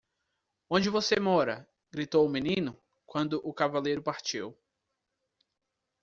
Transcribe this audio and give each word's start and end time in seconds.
"Onde 0.69 0.89
você 0.89 1.19
mora?" 1.19 1.69
Gritou 1.91 2.25
o 2.25 2.27
menino? 2.27 2.75
quando 3.05 3.39
o 3.47 3.53
cavaleiro 3.53 4.01
partiu. 4.01 4.57